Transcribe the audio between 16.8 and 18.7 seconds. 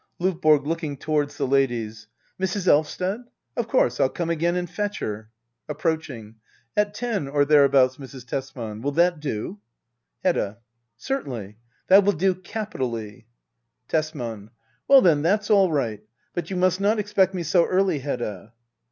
not expect me so early, Hedda.